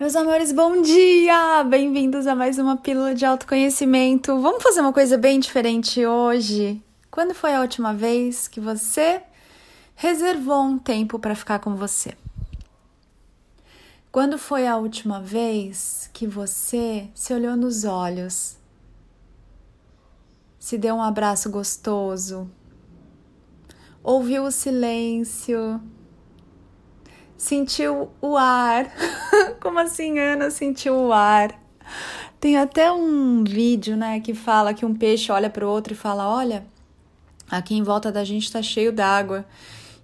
[0.00, 1.62] Meus amores, bom dia!
[1.62, 4.40] Bem-vindos a mais uma pílula de autoconhecimento.
[4.40, 6.82] Vamos fazer uma coisa bem diferente hoje?
[7.10, 9.20] Quando foi a última vez que você
[9.94, 12.16] reservou um tempo para ficar com você?
[14.10, 18.56] Quando foi a última vez que você se olhou nos olhos,
[20.58, 22.50] se deu um abraço gostoso,
[24.02, 25.78] ouviu o silêncio,
[27.40, 28.92] sentiu o ar.
[29.60, 31.58] Como assim, Ana sentiu o ar?
[32.38, 35.96] Tem até um vídeo, né, que fala que um peixe olha para o outro e
[35.96, 36.66] fala: Olha,
[37.50, 39.46] aqui em volta da gente está cheio d'água.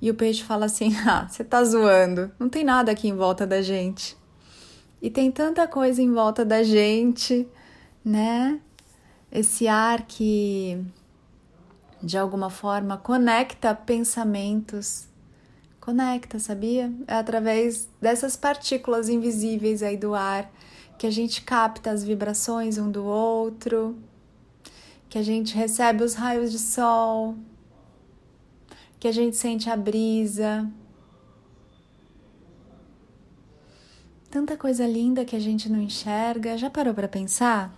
[0.00, 3.44] E o peixe fala assim: Ah, você tá zoando, não tem nada aqui em volta
[3.44, 4.16] da gente.
[5.02, 7.46] E tem tanta coisa em volta da gente,
[8.04, 8.60] né?
[9.30, 10.80] Esse ar que
[12.00, 15.08] de alguma forma conecta pensamentos,
[15.84, 16.90] conecta, sabia?
[17.06, 20.50] É através dessas partículas invisíveis aí do ar
[20.96, 23.94] que a gente capta as vibrações um do outro,
[25.10, 27.36] que a gente recebe os raios de sol,
[28.98, 30.66] que a gente sente a brisa.
[34.30, 36.56] Tanta coisa linda que a gente não enxerga.
[36.56, 37.72] Já parou para pensar?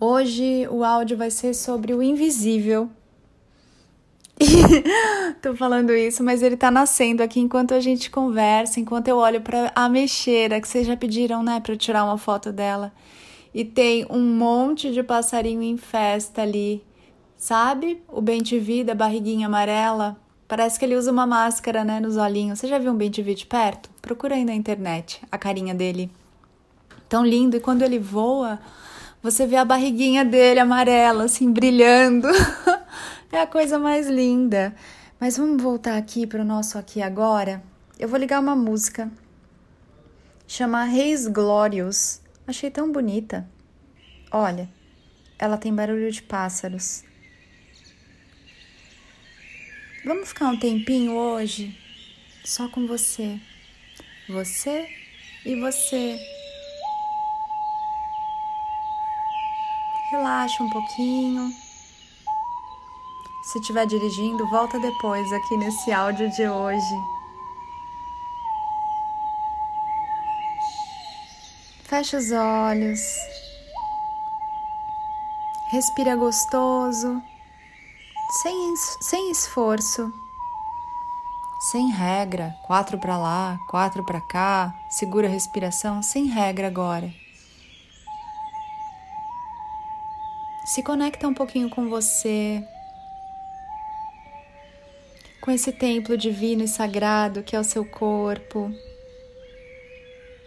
[0.00, 2.90] Hoje o áudio vai ser sobre o invisível
[5.42, 9.40] Tô falando isso, mas ele tá nascendo aqui enquanto a gente conversa, enquanto eu olho
[9.40, 12.92] para a mexeira que vocês já pediram, né, para eu tirar uma foto dela.
[13.54, 16.84] E tem um monte de passarinho em festa ali.
[17.36, 18.02] Sabe?
[18.08, 20.16] O bem de vida, barriguinha amarela.
[20.46, 22.58] Parece que ele usa uma máscara, né, nos olhinhos.
[22.58, 23.90] Você já viu um bem de de perto?
[24.02, 26.10] Procura aí na internet a carinha dele.
[27.08, 28.58] Tão lindo e quando ele voa,
[29.22, 32.28] você vê a barriguinha dele amarela assim brilhando.
[33.30, 34.74] É a coisa mais linda.
[35.20, 37.62] Mas vamos voltar aqui para o nosso aqui agora.
[37.98, 39.10] Eu vou ligar uma música.
[40.46, 42.22] Chama Reis Glórios.
[42.46, 43.46] Achei tão bonita.
[44.30, 44.68] Olha,
[45.38, 47.04] ela tem barulho de pássaros.
[50.04, 51.76] Vamos ficar um tempinho hoje
[52.44, 53.38] só com você.
[54.30, 54.88] Você
[55.44, 56.18] e você.
[60.10, 61.67] Relaxa um pouquinho.
[63.48, 67.02] Se estiver dirigindo, volta depois aqui nesse áudio de hoje.
[71.84, 73.00] Fecha os olhos.
[75.70, 77.22] Respira gostoso,
[78.42, 80.12] sem, sem esforço,
[81.70, 82.54] sem regra.
[82.66, 84.74] Quatro para lá, quatro para cá.
[84.90, 87.10] Segura a respiração, sem regra agora.
[90.66, 92.62] Se conecta um pouquinho com você,
[95.48, 98.70] com esse templo divino e sagrado que é o seu corpo.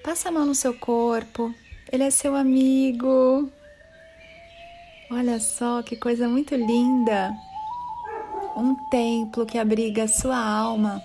[0.03, 1.51] Passa a mão no seu corpo,
[1.91, 3.51] ele é seu amigo.
[5.09, 7.33] Olha só que coisa muito linda!
[8.55, 11.01] Um templo que abriga a sua alma.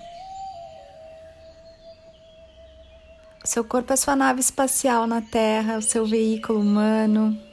[3.43, 7.46] O seu corpo é sua nave espacial na Terra, o seu veículo humano.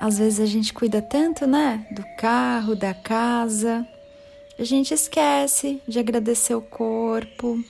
[0.00, 1.86] Às vezes a gente cuida tanto, né?
[1.90, 3.86] Do carro, da casa.
[4.58, 7.62] A gente esquece de agradecer o corpo,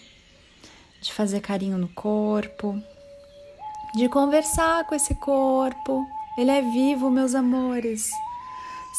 [1.03, 2.81] de fazer carinho no corpo,
[3.97, 6.07] de conversar com esse corpo.
[6.39, 8.09] Ele é vivo, meus amores.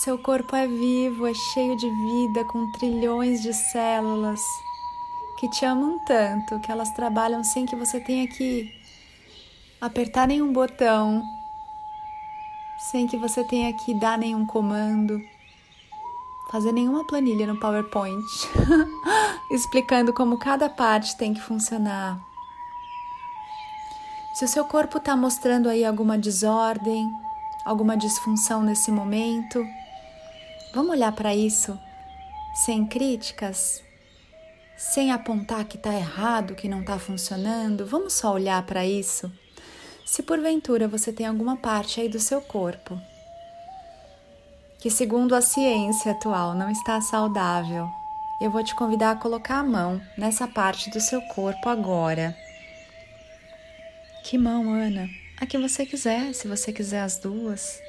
[0.04, 4.42] Seu corpo é vivo, é cheio de vida, com trilhões de células
[5.40, 8.70] que te amam tanto, que elas trabalham sem que você tenha que
[9.80, 11.24] apertar nenhum botão
[12.90, 15.22] sem que você tenha que dar nenhum comando,
[16.52, 18.26] fazer nenhuma planilha no PowerPoint,
[19.52, 22.20] explicando como cada parte tem que funcionar.
[24.34, 27.08] Se o seu corpo está mostrando aí alguma desordem,
[27.64, 29.64] alguma disfunção nesse momento,
[30.74, 31.78] vamos olhar para isso
[32.66, 33.84] sem críticas,
[34.76, 37.86] sem apontar que está errado, que não está funcionando.
[37.86, 39.32] Vamos só olhar para isso
[40.12, 43.00] se porventura você tem alguma parte aí do seu corpo
[44.78, 47.90] que, segundo a ciência atual, não está saudável,
[48.42, 52.36] eu vou te convidar a colocar a mão nessa parte do seu corpo agora.
[54.26, 55.08] Que mão, Ana?
[55.40, 57.82] A que você quiser, se você quiser as duas.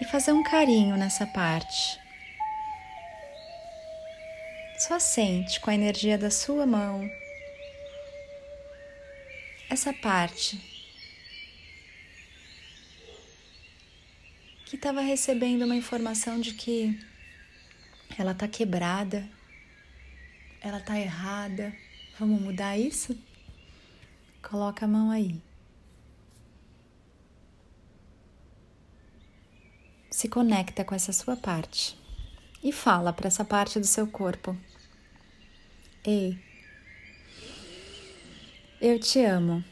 [0.00, 2.00] E fazer um carinho nessa parte.
[4.78, 7.06] Só sente com a energia da sua mão
[9.70, 10.69] essa parte
[14.70, 16.98] que estava recebendo uma informação de que
[18.16, 19.28] ela está quebrada,
[20.62, 21.74] ela está errada,
[22.20, 23.18] Vamos mudar isso?
[24.42, 25.40] Coloca a mão aí.
[30.10, 31.98] Se conecta com essa sua parte
[32.62, 34.54] e fala para essa parte do seu corpo:
[36.04, 36.38] Ei,
[38.82, 39.64] eu te amo.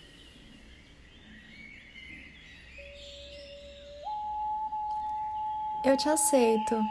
[5.89, 6.85] Eu te aceito.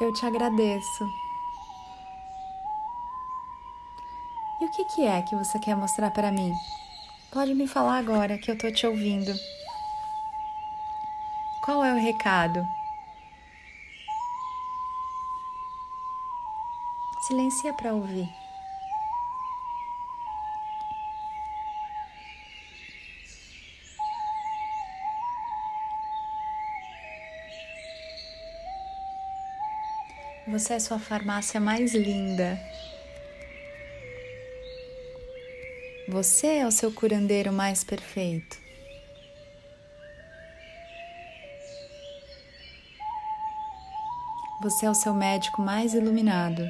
[0.00, 1.08] Eu te agradeço.
[4.60, 6.52] E o que, que é que você quer mostrar para mim?
[7.32, 9.32] Pode me falar agora que eu tô te ouvindo.
[11.64, 12.66] Qual é o recado?
[17.28, 18.28] Silencia para ouvir.
[30.58, 32.58] Você é sua farmácia mais linda.
[36.08, 38.58] Você é o seu curandeiro mais perfeito.
[44.60, 46.68] Você é o seu médico mais iluminado.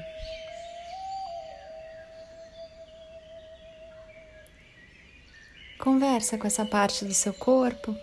[5.79, 7.96] Conversa com essa parte do seu corpo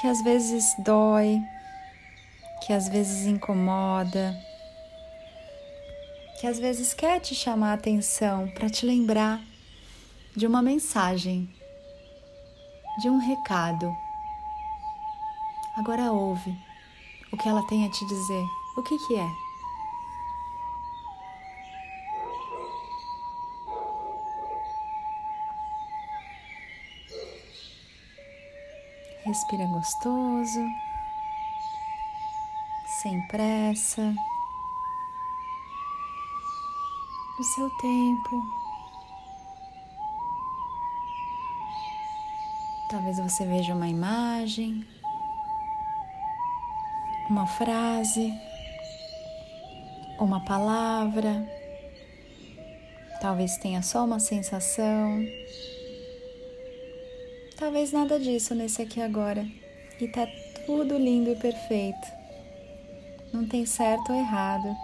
[0.00, 1.40] que às vezes dói,
[2.64, 4.34] que às vezes incomoda,
[6.40, 9.38] que às vezes quer te chamar a atenção para te lembrar
[10.34, 11.46] de uma mensagem,
[13.02, 13.94] de um recado.
[15.76, 16.56] Agora ouve
[17.30, 18.44] o que ela tem a te dizer.
[18.78, 19.28] O que, que é?
[29.26, 30.60] Respira gostoso
[33.04, 34.14] sem pressa,
[37.38, 38.42] no seu tempo.
[42.88, 44.86] Talvez você veja uma imagem,
[47.28, 48.32] uma frase,
[50.18, 51.46] uma palavra,
[53.20, 55.22] talvez tenha só uma sensação,
[57.58, 59.46] talvez nada disso nesse aqui agora
[60.00, 60.26] e tá
[60.64, 62.23] tudo lindo e perfeito.
[63.34, 64.76] Não tem certo ou errado.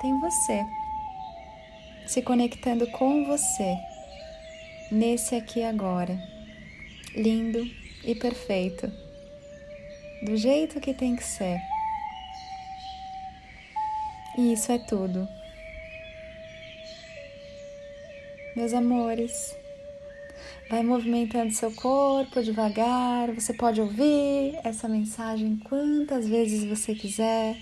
[0.00, 0.66] Tem você.
[2.08, 3.76] Se conectando com você.
[4.90, 6.18] Nesse aqui agora.
[7.14, 7.64] Lindo
[8.02, 8.92] e perfeito.
[10.24, 11.60] Do jeito que tem que ser.
[14.36, 15.28] E isso é tudo.
[18.56, 19.56] Meus amores.
[20.68, 23.30] Vai movimentando seu corpo devagar.
[23.32, 27.56] Você pode ouvir essa mensagem quantas vezes você quiser,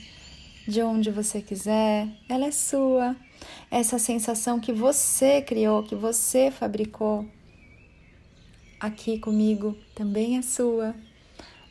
[0.68, 2.08] de onde você quiser.
[2.28, 3.16] Ela é sua.
[3.70, 7.26] Essa sensação que você criou, que você fabricou
[8.78, 10.94] aqui comigo também é sua.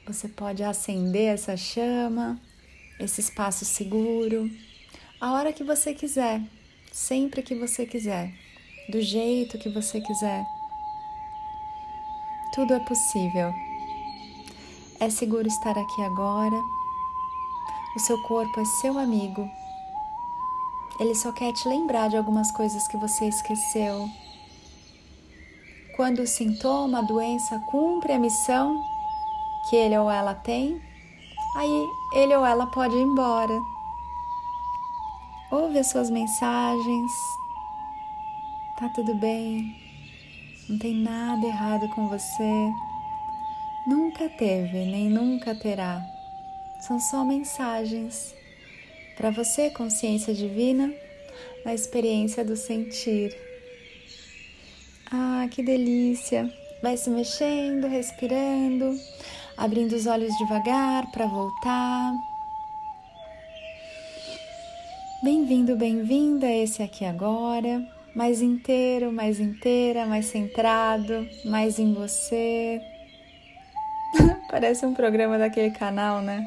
[0.05, 2.39] Você pode acender essa chama,
[2.99, 4.51] esse espaço seguro,
[5.19, 6.41] a hora que você quiser,
[6.91, 8.33] sempre que você quiser,
[8.89, 10.43] do jeito que você quiser.
[12.53, 13.53] Tudo é possível.
[14.99, 16.61] É seguro estar aqui agora.
[17.95, 19.49] O seu corpo é seu amigo.
[20.99, 24.07] Ele só quer te lembrar de algumas coisas que você esqueceu.
[25.95, 28.81] Quando o sintoma, a doença cumpre a missão
[29.69, 30.81] que ele ou ela tem,
[31.55, 33.57] aí ele ou ela pode ir embora.
[35.51, 37.11] Ouve as suas mensagens.
[38.77, 39.90] Tá tudo bem.
[40.69, 42.71] Não tem nada errado com você.
[43.87, 46.05] Nunca teve, nem nunca terá.
[46.79, 48.33] São só mensagens
[49.17, 50.93] para você, consciência divina,
[51.65, 53.35] na experiência do sentir.
[55.11, 56.51] Ah, que delícia!
[56.81, 58.97] Vai se mexendo, respirando,
[59.57, 62.13] abrindo os olhos devagar para voltar.
[65.23, 72.81] Bem-vindo, bem-vinda a esse aqui agora mais inteiro, mais inteira, mais centrado, mais em você.
[74.49, 76.45] Parece um programa daquele canal, né?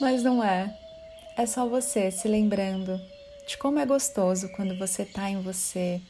[0.00, 0.74] Mas não é.
[1.36, 2.98] É só você se lembrando
[3.46, 6.00] de como é gostoso quando você tá em você,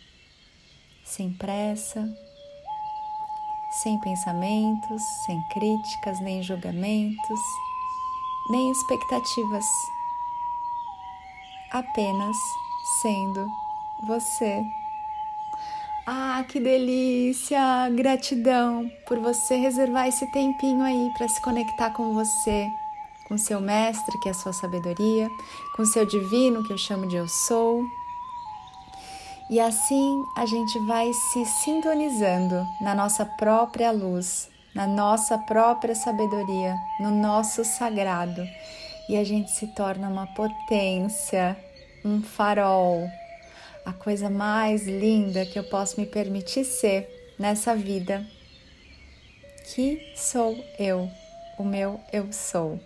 [1.05, 2.09] sem pressa,
[3.83, 7.41] sem pensamentos, sem críticas, nem julgamentos,
[8.51, 9.65] nem expectativas,
[11.73, 12.37] apenas
[13.03, 13.47] sendo
[14.07, 14.63] você.
[16.07, 17.61] Ah, que delícia!
[17.91, 22.67] Gratidão por você reservar esse tempinho aí para se conectar com você,
[23.29, 25.29] com seu mestre, que é a sua sabedoria,
[25.77, 27.85] com seu divino, que eu chamo de eu sou.
[29.51, 36.75] E assim a gente vai se sintonizando na nossa própria luz, na nossa própria sabedoria,
[37.01, 38.43] no nosso sagrado.
[39.11, 41.55] E a gente se torna uma potência,
[42.05, 43.09] um farol,
[43.89, 48.23] a coisa mais linda que eu posso me permitir ser nessa vida,
[49.73, 51.09] que sou eu,
[51.59, 52.79] o meu eu sou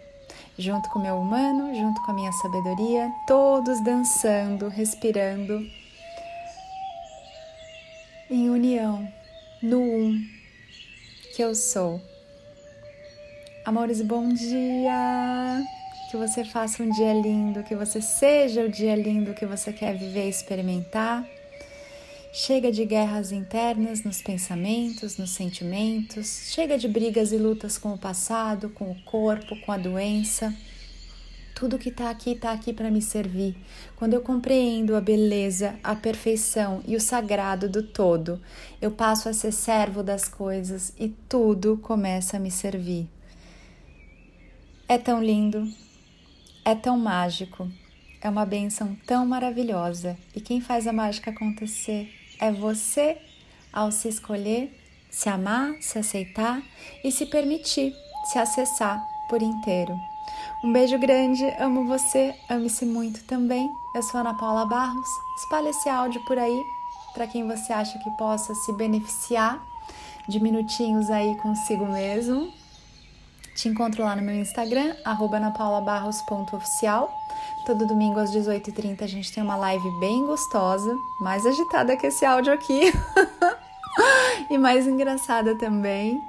[0.57, 5.67] junto com o meu humano, junto com a minha sabedoria, todos dançando, respirando
[8.31, 9.11] em união,
[9.61, 10.25] no um
[11.35, 12.01] que eu sou.
[13.65, 15.82] Amores, bom dia!
[16.13, 19.97] Que você faça um dia lindo, que você seja o dia lindo que você quer
[19.97, 21.27] viver e experimentar.
[22.31, 27.99] Chega de guerras internas nos pensamentos, nos sentimentos, chega de brigas e lutas com o
[27.99, 30.55] passado, com o corpo, com a doença.
[31.55, 33.57] Tudo que está aqui está aqui para me servir.
[33.97, 38.39] Quando eu compreendo a beleza, a perfeição e o sagrado do todo,
[38.83, 43.09] eu passo a ser servo das coisas e tudo começa a me servir.
[44.87, 45.67] É tão lindo,
[46.65, 47.69] é tão mágico,
[48.21, 53.19] é uma benção tão maravilhosa e quem faz a mágica acontecer é você
[53.73, 54.73] ao se escolher,
[55.11, 56.63] se amar, se aceitar
[57.05, 57.93] e se permitir
[58.25, 59.95] se acessar por inteiro.
[60.65, 63.69] Um beijo grande, amo você, ame-se muito também.
[63.95, 65.09] Eu sou Ana Paula Barros.
[65.39, 66.63] Espalhe esse áudio por aí
[67.13, 69.61] para quem você acha que possa se beneficiar
[70.29, 72.53] de minutinhos aí consigo mesmo.
[73.55, 77.13] Te encontro lá no meu Instagram, anapaulabarros.oficial.
[77.67, 82.25] Todo domingo às 18h30 a gente tem uma live bem gostosa, mais agitada que esse
[82.25, 82.93] áudio aqui
[84.51, 86.21] e mais engraçada também.